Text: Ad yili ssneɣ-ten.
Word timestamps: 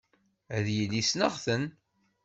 Ad 0.55 0.65
yili 0.75 1.01
ssneɣ-ten. 1.03 1.63